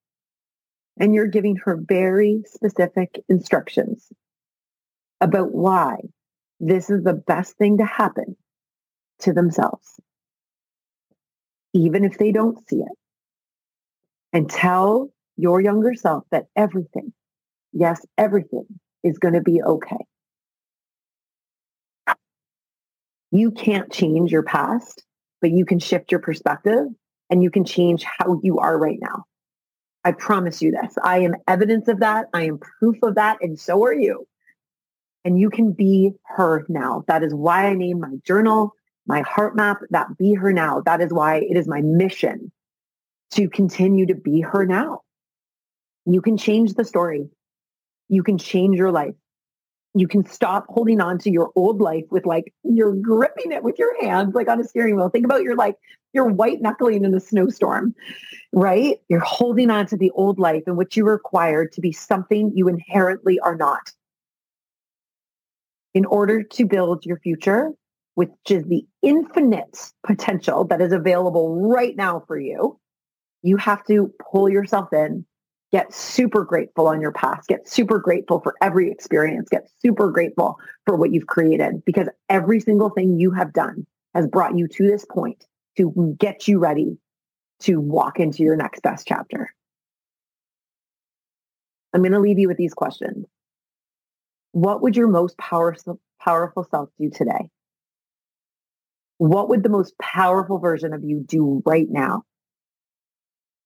and 0.99 1.15
you're 1.15 1.27
giving 1.27 1.57
her 1.57 1.77
very 1.77 2.43
specific 2.47 3.23
instructions 3.29 4.13
about 5.21 5.53
why 5.53 5.97
this 6.61 6.91
is 6.91 7.03
the 7.03 7.15
best 7.15 7.57
thing 7.57 7.79
to 7.79 7.85
happen 7.85 8.37
to 9.21 9.33
themselves, 9.33 9.99
even 11.73 12.05
if 12.05 12.19
they 12.19 12.33
don't 12.33 12.69
see 12.69 12.77
it 12.77 12.99
and 14.33 14.49
tell 14.51 15.11
your 15.37 15.61
younger 15.61 15.95
self 15.95 16.25
that 16.31 16.47
everything, 16.57 17.13
yes, 17.73 18.05
everything 18.17 18.67
is 19.03 19.19
going 19.19 19.35
to 19.35 19.41
be 19.41 19.63
okay. 19.63 20.05
You 23.31 23.51
can't 23.51 23.91
change 23.91 24.31
your 24.31 24.45
past, 24.45 25.03
but 25.41 25.51
you 25.51 25.65
can 25.65 25.81
shift 25.81 26.13
your 26.13 26.21
perspective 26.21 26.87
and 27.31 27.43
you 27.43 27.51
can 27.51 27.65
change 27.65 28.05
how 28.05 28.41
you 28.43 28.59
are 28.59 28.79
right 28.79 28.99
now. 29.01 29.25
I 30.05 30.13
promise 30.13 30.61
you 30.61 30.71
this. 30.71 30.95
I 31.03 31.21
am 31.21 31.35
evidence 31.49 31.89
of 31.89 32.01
that. 32.01 32.27
I 32.35 32.45
am 32.45 32.59
proof 32.59 32.97
of 33.03 33.15
that. 33.15 33.39
And 33.41 33.59
so 33.59 33.83
are 33.85 33.95
you. 33.95 34.27
And 35.25 35.41
you 35.41 35.49
can 35.49 35.73
be 35.73 36.13
her 36.25 36.67
now. 36.69 37.05
That 37.09 37.23
is 37.23 37.35
why 37.35 37.67
I 37.67 37.75
named 37.75 38.01
my 38.01 38.17
journal, 38.27 38.75
my 39.07 39.23
heart 39.23 39.57
map, 39.57 39.79
that 39.91 40.19
be 40.19 40.35
her 40.35 40.53
now. 40.53 40.83
That 40.85 41.01
is 41.01 41.13
why 41.13 41.37
it 41.37 41.57
is 41.57 41.67
my 41.67 41.81
mission 41.81 42.53
to 43.33 43.49
continue 43.49 44.07
to 44.07 44.15
be 44.15 44.43
her 44.43 44.67
now. 44.67 45.01
You 46.05 46.21
can 46.21 46.37
change 46.37 46.75
the 46.75 46.85
story. 46.85 47.31
You 48.09 48.23
can 48.23 48.37
change 48.37 48.77
your 48.77 48.93
life. 48.93 49.15
You 49.95 50.09
can 50.09 50.27
stop 50.27 50.67
holding 50.69 51.01
on 51.01 51.19
to 51.19 51.31
your 51.31 51.51
old 51.55 51.81
life 51.81 52.05
with 52.11 52.27
like 52.27 52.53
you're 52.65 52.95
gripping 52.95 53.53
it 53.53 53.63
with 53.63 53.79
your 53.79 54.01
hands 54.03 54.35
like 54.35 54.49
on 54.49 54.61
a 54.61 54.65
steering 54.65 54.97
wheel. 54.97 55.09
Think 55.09 55.25
about 55.25 55.43
your 55.43 55.55
like 55.55 55.77
you're 56.13 56.27
white 56.27 56.61
knuckling 56.61 57.05
in 57.05 57.15
a 57.15 57.21
snowstorm, 57.21 57.95
right? 58.53 58.99
You're 59.09 59.21
holding 59.21 59.71
on 59.71 59.87
to 59.87 59.97
the 59.97 60.11
old 60.13 60.39
life 60.39 60.63
in 60.67 60.77
which 60.77 60.97
you 60.97 61.05
were 61.05 61.13
required 61.13 61.73
to 61.73 61.81
be 61.81 61.93
something 61.93 62.53
you 62.55 62.69
inherently 62.69 63.39
are 63.41 63.57
not. 63.57 63.93
In 65.93 66.05
order 66.07 66.43
to 66.43 66.67
build 66.67 67.05
your 67.05 67.19
future, 67.19 67.73
which 68.15 68.31
is 68.49 68.65
the 68.65 68.87
infinite 69.03 69.93
potential 70.05 70.65
that 70.65 70.81
is 70.81 70.93
available 70.93 71.69
right 71.69 71.97
now 71.97 72.23
for 72.27 72.39
you, 72.39 72.79
you 73.43 73.57
have 73.57 73.85
to 73.85 74.13
pull 74.31 74.49
yourself 74.49 74.93
in, 74.93 75.27
get 75.75 75.93
super 75.93 76.45
grateful 76.45 76.87
on 76.87 77.01
your 77.01 77.11
past, 77.11 77.49
get 77.49 77.69
super 77.69 77.99
grateful 77.99 78.39
for 78.39 78.55
every 78.63 78.93
experience, 78.93 79.49
get 79.49 79.69
super 79.83 80.09
grateful 80.09 80.57
for 80.87 80.95
what 80.95 81.13
you've 81.13 81.27
created 81.27 81.85
because 81.85 82.07
every 82.29 82.61
single 82.61 82.91
thing 82.91 83.19
you 83.19 83.33
have 83.33 83.53
done 83.53 83.85
has 84.15 84.25
brought 84.29 84.57
you 84.57 84.69
to 84.69 84.87
this 84.87 85.05
point 85.05 85.45
to 85.77 86.17
get 86.21 86.47
you 86.47 86.61
ready 86.61 86.97
to 87.59 87.81
walk 87.81 88.21
into 88.21 88.45
your 88.45 88.55
next 88.55 88.83
best 88.83 89.05
chapter. 89.05 89.53
I'm 91.93 92.03
going 92.03 92.13
to 92.13 92.21
leave 92.21 92.39
you 92.39 92.47
with 92.47 92.57
these 92.57 92.75
questions. 92.75 93.27
What 94.53 94.81
would 94.81 94.97
your 94.97 95.09
most 95.09 95.37
powerful, 95.39 95.99
powerful 96.21 96.69
self 96.71 96.89
do 97.01 97.11
today? 97.11 97.51
What 99.19 99.49
would 99.49 99.65
the 99.65 99.71
most 99.71 99.99
powerful 99.99 100.61
version 100.61 100.93
of 100.93 101.03
you 101.03 101.25
do 101.27 101.65
right 101.67 101.89
now? 101.91 102.23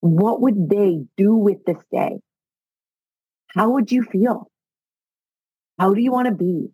What 0.00 0.40
would 0.40 0.68
they 0.68 1.04
do 1.16 1.34
with 1.34 1.64
this 1.64 1.82
day? 1.90 2.20
How 3.48 3.70
would 3.70 3.90
you 3.90 4.02
feel? 4.02 4.50
How 5.78 5.94
do 5.94 6.00
you 6.00 6.12
want 6.12 6.28
to 6.28 6.34
be? 6.34 6.68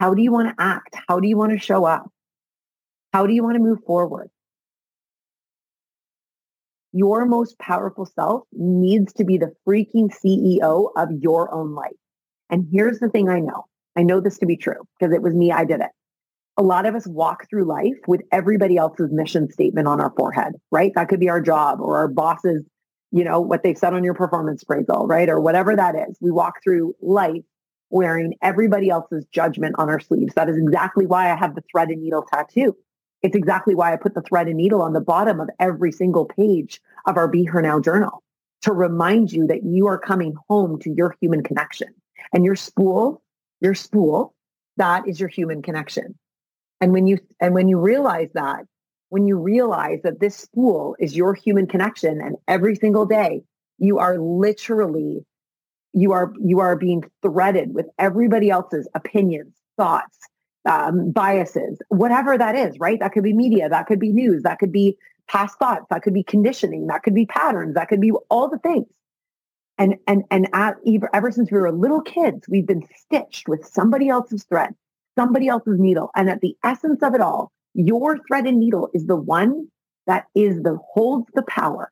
How 0.00 0.14
do 0.14 0.22
you 0.22 0.32
want 0.32 0.48
to 0.48 0.62
act? 0.62 0.96
How 1.08 1.20
do 1.20 1.28
you 1.28 1.36
want 1.36 1.52
to 1.52 1.58
show 1.58 1.84
up? 1.84 2.10
How 3.12 3.26
do 3.26 3.32
you 3.32 3.42
want 3.42 3.56
to 3.56 3.62
move 3.62 3.78
forward? 3.86 4.28
Your 6.92 7.26
most 7.26 7.58
powerful 7.58 8.06
self 8.06 8.42
needs 8.52 9.12
to 9.14 9.24
be 9.24 9.38
the 9.38 9.52
freaking 9.66 10.12
CEO 10.14 10.90
of 10.96 11.08
your 11.20 11.52
own 11.52 11.74
life. 11.74 11.96
And 12.50 12.68
here's 12.72 13.00
the 13.00 13.08
thing 13.08 13.28
I 13.28 13.40
know. 13.40 13.64
I 13.96 14.02
know 14.02 14.20
this 14.20 14.38
to 14.38 14.46
be 14.46 14.56
true 14.56 14.86
because 14.98 15.12
it 15.14 15.22
was 15.22 15.34
me. 15.34 15.50
I 15.50 15.64
did 15.64 15.80
it. 15.80 15.90
A 16.56 16.62
lot 16.62 16.86
of 16.86 16.94
us 16.94 17.06
walk 17.06 17.48
through 17.50 17.64
life 17.64 17.98
with 18.06 18.22
everybody 18.30 18.76
else's 18.76 19.10
mission 19.10 19.50
statement 19.50 19.88
on 19.88 20.00
our 20.00 20.12
forehead, 20.16 20.54
right? 20.70 20.92
That 20.94 21.08
could 21.08 21.20
be 21.20 21.28
our 21.28 21.40
job 21.40 21.80
or 21.80 21.96
our 21.98 22.08
boss's, 22.08 22.62
you 23.10 23.24
know, 23.24 23.40
what 23.40 23.62
they've 23.62 23.76
said 23.76 23.92
on 23.92 24.04
your 24.04 24.14
performance 24.14 24.62
appraisal, 24.62 25.06
right? 25.06 25.28
Or 25.28 25.40
whatever 25.40 25.74
that 25.74 25.96
is. 25.96 26.16
We 26.20 26.30
walk 26.30 26.62
through 26.62 26.94
life 27.00 27.42
wearing 27.90 28.34
everybody 28.42 28.88
else's 28.88 29.24
judgment 29.32 29.74
on 29.78 29.88
our 29.88 30.00
sleeves. 30.00 30.34
That 30.34 30.48
is 30.48 30.56
exactly 30.56 31.06
why 31.06 31.32
I 31.32 31.36
have 31.36 31.54
the 31.54 31.62
thread 31.70 31.88
and 31.88 32.02
needle 32.02 32.24
tattoo. 32.32 32.76
It's 33.22 33.36
exactly 33.36 33.74
why 33.74 33.92
I 33.92 33.96
put 33.96 34.14
the 34.14 34.22
thread 34.22 34.48
and 34.48 34.56
needle 34.56 34.82
on 34.82 34.92
the 34.92 35.00
bottom 35.00 35.40
of 35.40 35.48
every 35.58 35.92
single 35.92 36.26
page 36.26 36.80
of 37.06 37.16
our 37.16 37.26
Be 37.26 37.44
Her 37.44 37.62
Now 37.62 37.80
journal 37.80 38.22
to 38.62 38.72
remind 38.72 39.32
you 39.32 39.46
that 39.46 39.64
you 39.64 39.86
are 39.86 39.98
coming 39.98 40.34
home 40.48 40.78
to 40.80 40.90
your 40.90 41.16
human 41.20 41.42
connection. 41.42 41.88
And 42.32 42.44
your 42.44 42.56
spool, 42.56 43.22
your 43.60 43.74
spool, 43.74 44.34
that 44.76 45.06
is 45.06 45.20
your 45.20 45.28
human 45.28 45.62
connection. 45.62 46.18
And 46.80 46.92
when 46.92 47.06
you 47.06 47.18
and 47.40 47.54
when 47.54 47.68
you 47.68 47.78
realize 47.78 48.30
that, 48.34 48.64
when 49.08 49.26
you 49.26 49.38
realize 49.38 50.00
that 50.02 50.20
this 50.20 50.36
school 50.36 50.96
is 50.98 51.16
your 51.16 51.34
human 51.34 51.66
connection 51.66 52.20
and 52.20 52.36
every 52.48 52.76
single 52.76 53.06
day 53.06 53.42
you 53.78 53.98
are 53.98 54.18
literally 54.18 55.24
you 55.92 56.12
are 56.12 56.32
you 56.40 56.60
are 56.60 56.76
being 56.76 57.04
threaded 57.22 57.74
with 57.74 57.86
everybody 57.98 58.50
else's 58.50 58.88
opinions, 58.94 59.54
thoughts, 59.76 60.18
um, 60.68 61.12
biases, 61.12 61.78
whatever 61.88 62.36
that 62.36 62.56
is, 62.56 62.78
right? 62.78 62.98
That 62.98 63.12
could 63.12 63.22
be 63.22 63.32
media, 63.32 63.68
that 63.68 63.86
could 63.86 64.00
be 64.00 64.10
news, 64.10 64.42
that 64.42 64.58
could 64.58 64.72
be 64.72 64.96
past 65.28 65.58
thoughts, 65.58 65.86
that 65.90 66.02
could 66.02 66.14
be 66.14 66.24
conditioning, 66.24 66.88
that 66.88 67.02
could 67.02 67.14
be 67.14 67.26
patterns, 67.26 67.74
that 67.74 67.88
could 67.88 68.00
be 68.00 68.10
all 68.28 68.48
the 68.48 68.58
things. 68.58 68.86
And 69.78 69.96
and 70.06 70.24
and 70.30 70.48
at, 70.52 70.76
ever 71.12 71.30
since 71.30 71.50
we 71.50 71.58
were 71.58 71.72
little 71.72 72.00
kids, 72.00 72.48
we've 72.48 72.66
been 72.66 72.86
stitched 72.96 73.48
with 73.48 73.64
somebody 73.66 74.08
else's 74.08 74.44
thread, 74.44 74.74
somebody 75.16 75.48
else's 75.48 75.78
needle, 75.78 76.10
and 76.14 76.28
at 76.28 76.40
the 76.40 76.56
essence 76.64 77.02
of 77.02 77.14
it 77.14 77.20
all, 77.20 77.52
your 77.74 78.18
thread 78.26 78.46
and 78.46 78.58
needle 78.58 78.90
is 78.94 79.06
the 79.06 79.16
one 79.16 79.68
that 80.06 80.26
is 80.34 80.62
the 80.62 80.78
holds 80.92 81.26
the 81.34 81.42
power. 81.42 81.90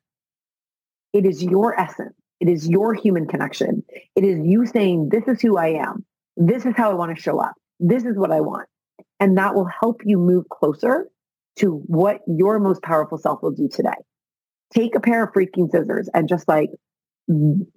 It 1.12 1.26
is 1.26 1.42
your 1.42 1.78
essence. 1.78 2.14
It 2.40 2.48
is 2.48 2.68
your 2.68 2.94
human 2.94 3.26
connection. 3.26 3.85
It 4.16 4.24
is 4.24 4.44
you 4.44 4.66
saying, 4.66 5.11
"This 5.11 5.24
is 5.28 5.40
who 5.40 5.56
I 5.56 5.68
am. 5.68 6.04
This 6.37 6.66
is 6.66 6.74
how 6.76 6.90
I 6.90 6.94
want 6.94 7.14
to 7.14 7.22
show 7.22 7.38
up." 7.38 7.54
This 7.78 8.04
is 8.04 8.16
what 8.16 8.30
I 8.30 8.40
want. 8.40 8.68
And 9.20 9.38
that 9.38 9.54
will 9.54 9.66
help 9.66 10.02
you 10.04 10.18
move 10.18 10.48
closer 10.48 11.08
to 11.56 11.78
what 11.87 12.20
your 12.26 12.58
most 12.58 12.82
powerful 12.82 13.18
self 13.18 13.42
will 13.42 13.50
do 13.50 13.68
today. 13.68 13.90
Take 14.72 14.94
a 14.94 15.00
pair 15.00 15.24
of 15.24 15.32
freaking 15.32 15.70
scissors 15.70 16.08
and 16.14 16.28
just 16.28 16.48
like 16.48 16.70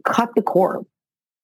cut 0.04 0.34
the 0.36 0.42
cord, 0.42 0.86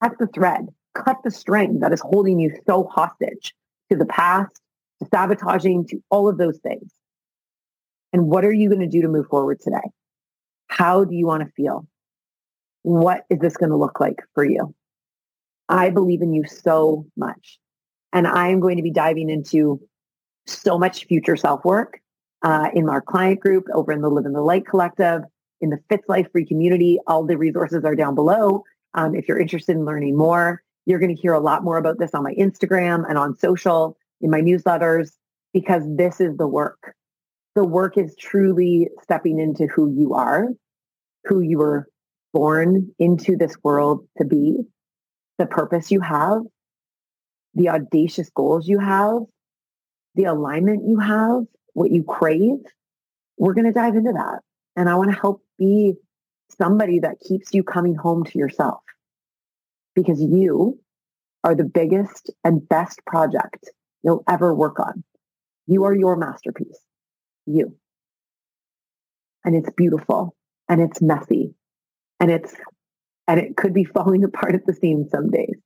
cut 0.01 0.17
the 0.17 0.27
thread, 0.27 0.69
cut 0.95 1.17
the 1.23 1.31
string 1.31 1.79
that 1.79 1.93
is 1.93 2.01
holding 2.01 2.39
you 2.39 2.55
so 2.65 2.85
hostage 2.85 3.53
to 3.91 3.97
the 3.97 4.05
past, 4.05 4.59
to 5.01 5.07
sabotaging, 5.13 5.87
to 5.87 6.01
all 6.09 6.27
of 6.27 6.37
those 6.37 6.57
things. 6.59 6.91
And 8.13 8.27
what 8.27 8.45
are 8.45 8.51
you 8.51 8.69
going 8.69 8.81
to 8.81 8.87
do 8.87 9.01
to 9.01 9.07
move 9.07 9.27
forward 9.27 9.59
today? 9.61 9.91
How 10.67 11.03
do 11.03 11.15
you 11.15 11.27
want 11.27 11.43
to 11.43 11.51
feel? 11.51 11.85
What 12.83 13.25
is 13.29 13.39
this 13.39 13.57
going 13.57 13.69
to 13.69 13.77
look 13.77 13.99
like 13.99 14.19
for 14.33 14.43
you? 14.43 14.73
I 15.69 15.89
believe 15.89 16.21
in 16.21 16.33
you 16.33 16.45
so 16.45 17.05
much. 17.15 17.59
And 18.13 18.27
I'm 18.27 18.59
going 18.59 18.77
to 18.77 18.83
be 18.83 18.91
diving 18.91 19.29
into 19.29 19.79
so 20.45 20.77
much 20.77 21.05
future 21.05 21.37
self 21.37 21.63
work 21.63 21.99
uh, 22.41 22.69
in 22.73 22.89
our 22.89 23.01
client 23.01 23.39
group 23.39 23.65
over 23.73 23.91
in 23.91 24.01
the 24.01 24.09
Live 24.09 24.25
in 24.25 24.33
the 24.33 24.41
Light 24.41 24.65
Collective, 24.65 25.21
in 25.61 25.69
the 25.69 25.79
Fitz 25.89 26.03
Life 26.09 26.27
Free 26.31 26.45
community. 26.45 26.99
All 27.07 27.23
the 27.25 27.37
resources 27.37 27.85
are 27.85 27.95
down 27.95 28.15
below. 28.15 28.63
Um, 28.93 29.15
if 29.15 29.27
you're 29.27 29.39
interested 29.39 29.75
in 29.75 29.85
learning 29.85 30.17
more, 30.17 30.61
you're 30.85 30.99
going 30.99 31.15
to 31.15 31.21
hear 31.21 31.33
a 31.33 31.39
lot 31.39 31.63
more 31.63 31.77
about 31.77 31.99
this 31.99 32.11
on 32.13 32.23
my 32.23 32.33
Instagram 32.35 33.03
and 33.07 33.17
on 33.17 33.37
social, 33.37 33.97
in 34.21 34.29
my 34.29 34.41
newsletters, 34.41 35.11
because 35.53 35.83
this 35.85 36.19
is 36.19 36.37
the 36.37 36.47
work. 36.47 36.95
The 37.55 37.63
work 37.63 37.97
is 37.97 38.15
truly 38.15 38.89
stepping 39.03 39.39
into 39.39 39.67
who 39.67 39.93
you 39.93 40.13
are, 40.13 40.49
who 41.25 41.41
you 41.41 41.57
were 41.57 41.87
born 42.33 42.93
into 42.97 43.35
this 43.35 43.55
world 43.63 44.07
to 44.17 44.25
be, 44.25 44.57
the 45.37 45.45
purpose 45.45 45.91
you 45.91 45.99
have, 45.99 46.41
the 47.53 47.69
audacious 47.69 48.29
goals 48.29 48.67
you 48.67 48.79
have, 48.79 49.19
the 50.15 50.25
alignment 50.25 50.87
you 50.87 50.99
have, 50.99 51.43
what 51.73 51.91
you 51.91 52.03
crave, 52.03 52.59
we're 53.37 53.53
going 53.53 53.65
to 53.65 53.71
dive 53.71 53.95
into 53.95 54.13
that. 54.13 54.39
And 54.75 54.89
I 54.89 54.95
want 54.95 55.11
to 55.11 55.19
help 55.19 55.41
be 55.57 55.93
somebody 56.57 56.99
that 56.99 57.19
keeps 57.19 57.53
you 57.53 57.63
coming 57.63 57.95
home 57.95 58.23
to 58.25 58.37
yourself 58.37 58.81
because 59.95 60.21
you 60.21 60.79
are 61.43 61.55
the 61.55 61.63
biggest 61.63 62.31
and 62.43 62.67
best 62.67 62.99
project 63.05 63.69
you'll 64.03 64.23
ever 64.29 64.53
work 64.53 64.79
on. 64.79 65.03
You 65.67 65.85
are 65.85 65.95
your 65.95 66.15
masterpiece, 66.15 66.79
you. 67.45 67.75
And 69.43 69.55
it's 69.55 69.69
beautiful 69.75 70.35
and 70.69 70.81
it's 70.81 71.01
messy 71.01 71.53
and 72.19 72.29
it's, 72.29 72.53
and 73.27 73.39
it 73.39 73.57
could 73.57 73.73
be 73.73 73.83
falling 73.95 74.23
apart 74.23 74.55
at 74.55 74.65
the 74.65 74.73
seams 74.73 75.09
some 75.11 75.29
days. 75.29 75.57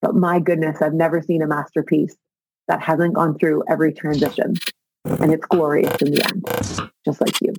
But 0.00 0.14
my 0.14 0.40
goodness, 0.40 0.82
I've 0.82 0.94
never 0.94 1.22
seen 1.22 1.42
a 1.42 1.46
masterpiece 1.46 2.16
that 2.68 2.82
hasn't 2.82 3.14
gone 3.14 3.38
through 3.38 3.64
every 3.68 3.92
transition. 3.92 4.54
And 5.04 5.32
it's 5.32 5.46
glorious 5.46 6.00
in 6.00 6.12
the 6.12 6.24
end, 6.24 6.90
just 7.04 7.20
like 7.20 7.40
you. 7.40 7.52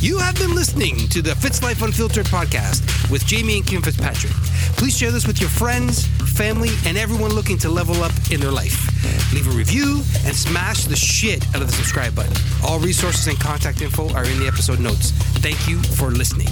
You 0.00 0.16
have 0.16 0.34
been 0.36 0.54
listening 0.54 0.96
to 1.08 1.20
the 1.20 1.34
Fitz 1.34 1.62
Life 1.62 1.82
Unfiltered 1.82 2.24
podcast 2.24 3.10
with 3.10 3.26
Jamie 3.26 3.58
and 3.58 3.66
Kim 3.66 3.82
Fitzpatrick. 3.82 4.32
Please 4.78 4.96
share 4.96 5.10
this 5.10 5.26
with 5.26 5.42
your 5.42 5.50
friends, 5.50 6.06
family, 6.36 6.70
and 6.86 6.96
everyone 6.96 7.34
looking 7.34 7.58
to 7.58 7.68
level 7.68 8.02
up 8.02 8.12
in 8.30 8.40
their 8.40 8.50
life. 8.50 8.88
Leave 9.34 9.46
a 9.46 9.50
review 9.50 10.00
and 10.24 10.34
smash 10.34 10.84
the 10.84 10.96
shit 10.96 11.46
out 11.48 11.60
of 11.60 11.66
the 11.66 11.74
subscribe 11.74 12.14
button. 12.14 12.32
All 12.64 12.78
resources 12.78 13.26
and 13.26 13.38
contact 13.38 13.82
info 13.82 14.08
are 14.14 14.24
in 14.24 14.40
the 14.40 14.46
episode 14.46 14.80
notes. 14.80 15.10
Thank 15.42 15.68
you 15.68 15.82
for 15.82 16.10
listening. 16.10 16.48